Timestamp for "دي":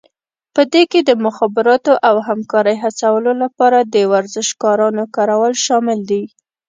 6.09-6.23